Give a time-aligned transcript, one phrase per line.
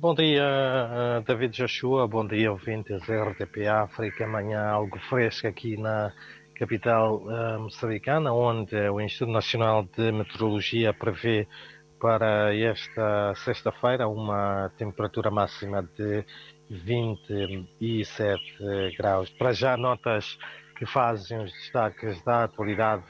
[0.00, 2.08] Bom dia, eh, David Joshua.
[2.08, 4.24] Bom dia, ouvintes RTP África.
[4.24, 6.10] Amanhã algo fresco aqui na
[6.54, 11.46] capital uh, moçambicana, onde o Instituto Nacional de Meteorologia prevê
[12.00, 16.24] para esta sexta-feira uma temperatura máxima de
[16.70, 19.28] 27 graus.
[19.28, 20.38] Para já, notas
[20.78, 23.04] que fazem os destaques da atualidade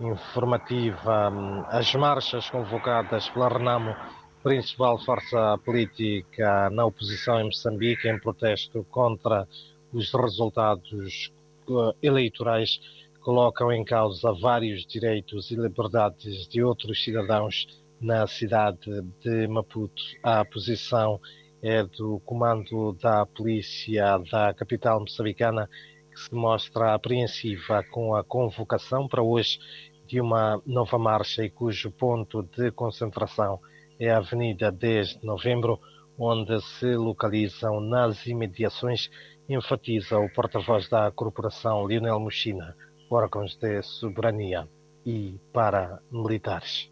[0.00, 1.32] informativa,
[1.68, 3.94] as marchas convocadas pela Renamo,
[4.42, 9.46] principal força política na oposição em Moçambique, em protesto contra
[9.92, 11.32] os resultados
[11.68, 12.80] eh, eleitorais,
[13.20, 17.66] colocam em causa vários direitos e liberdades de outros cidadãos
[18.00, 20.02] na cidade de Maputo.
[20.22, 21.20] A posição
[21.60, 25.68] é do comando da polícia da capital moçambicana,
[26.12, 29.58] que se mostra apreensiva com a convocação para hoje
[30.06, 33.60] de uma nova marcha e cujo ponto de concentração
[33.98, 35.80] é a Avenida 10 de Novembro,
[36.18, 39.10] onde se localizam nas imediações,
[39.48, 42.76] enfatiza o porta-voz da corporação Lionel Mochina,
[43.10, 44.68] órgãos de soberania
[45.04, 46.90] e paramilitares.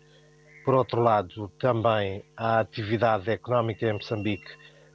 [0.65, 4.51] Por outro lado, também a atividade económica em Moçambique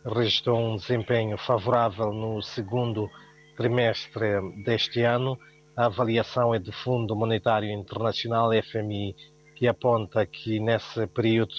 [0.06, 3.10] registrou um desempenho favorável no segundo
[3.56, 5.38] trimestre deste ano.
[5.78, 9.16] A avaliação é do Fundo Monetário Internacional, FMI,
[9.56, 11.54] que aponta que nesse período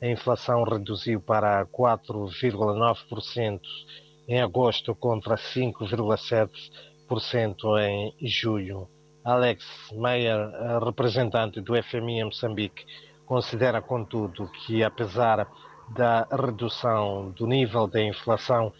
[0.00, 3.60] a inflação reduziu para 4,9%
[4.28, 8.88] em agosto contra 5,7% em julho.
[9.24, 10.38] Alex Meyer,
[10.84, 12.86] representante do FMI em Moçambique,
[13.24, 15.48] considera, contudo, que apesar
[15.88, 18.72] da redução do nível da inflação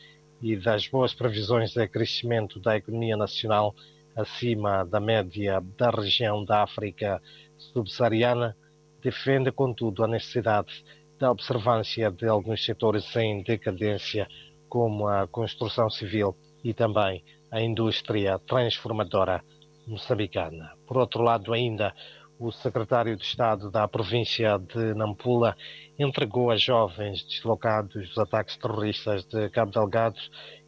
[0.42, 3.74] e das boas previsões de crescimento da economia nacional
[4.14, 7.20] acima da média da região da África
[7.58, 8.56] subsaariana,
[9.02, 10.84] defende, contudo, a necessidade
[11.18, 14.28] da observância de alguns setores em decadência,
[14.68, 19.42] como a construção civil e também a indústria transformadora
[19.86, 20.72] moçambicana.
[20.86, 21.94] Por outro lado, ainda
[22.38, 25.56] o secretário de Estado da província de Nampula
[25.98, 30.20] entregou a jovens deslocados dos ataques terroristas de Cabo Delgado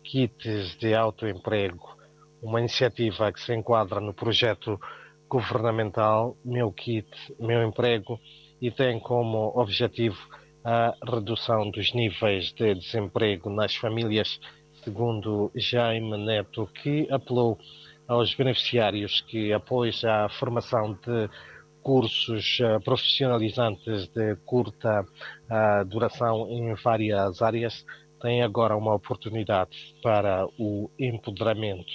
[0.02, 1.96] kits de autoemprego,
[2.42, 4.80] uma iniciativa que se enquadra no projeto
[5.28, 8.18] governamental Meu Kit, Meu Emprego
[8.60, 10.18] e tem como objetivo
[10.64, 14.40] a redução dos níveis de desemprego nas famílias,
[14.82, 17.58] segundo Jaime Neto, que apelou
[18.06, 21.28] aos beneficiários que após a formação de
[21.82, 27.84] cursos uh, profissionalizantes de curta uh, duração em várias áreas
[28.20, 31.92] têm agora uma oportunidade para o empoderamento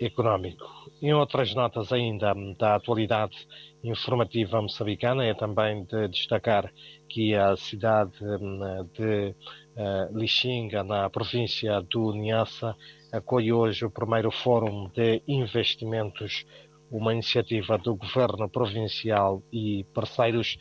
[0.00, 0.64] económico.
[1.00, 3.36] Em outras notas ainda da atualidade
[3.82, 6.72] informativa moçambicana, é também de destacar
[7.08, 8.60] que a cidade hum,
[8.92, 9.34] de
[9.76, 12.74] uh, Lixinga, na província do Niassa,
[13.12, 16.44] acolhe hoje o primeiro Fórum de Investimentos
[16.90, 20.56] uma iniciativa do Governo Provincial e parceiros.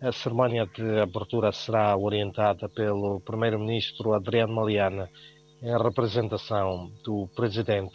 [0.00, 5.08] A cerimónia de abertura será orientada pelo Primeiro-Ministro Adriano Maliana,
[5.62, 7.94] em representação do Presidente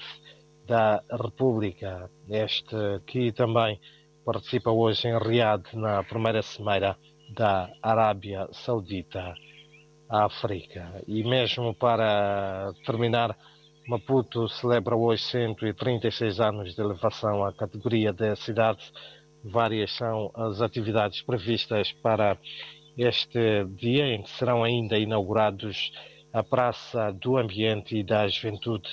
[0.72, 3.78] da República, este que também
[4.24, 6.98] participa hoje em Riad, na primeira cimeira
[7.36, 9.34] da Arábia Saudita
[10.09, 11.04] África.
[11.06, 13.38] E mesmo para terminar,
[13.86, 18.80] Maputo celebra hoje 136 anos de elevação à categoria de cidade.
[19.44, 22.38] Várias são as atividades previstas para
[22.98, 25.92] este dia, em que serão ainda inaugurados
[26.32, 28.88] a Praça do Ambiente e da Juventude,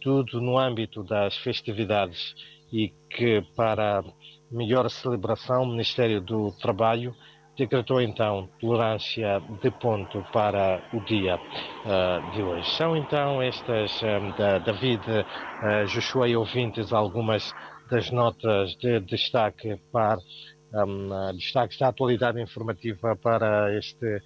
[0.00, 2.34] tudo no âmbito das festividades
[2.72, 4.04] e que, para
[4.50, 7.14] melhor celebração, o Ministério do Trabalho
[7.56, 12.70] decretou então tolerância de ponto para o dia uh, de hoje.
[12.76, 17.52] São então estas um, da David uh, Joshua e ouvintes algumas
[17.90, 20.18] das notas de destaque para
[20.72, 24.22] um, destaques da atualidade informativa para este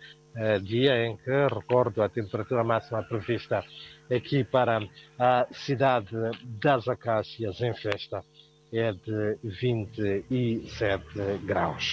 [0.62, 3.64] dia em que recordo a temperatura máxima prevista
[4.10, 4.80] aqui para
[5.18, 6.16] a cidade
[6.60, 8.24] das Acácias em festa
[8.72, 11.04] é de 27
[11.44, 11.84] graus.